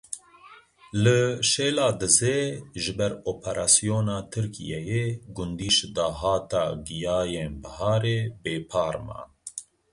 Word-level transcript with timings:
Li 1.01 1.19
Şêladizê 1.49 2.39
ji 2.81 2.93
ber 2.97 3.13
operasyona 3.31 4.17
Tirkiyeyê 4.33 5.05
gundî 5.35 5.69
ji 5.77 5.87
dahata 5.95 6.63
giyayên 6.87 7.53
biharê 7.61 8.19
bêpar 8.43 8.95
man. 9.07 9.29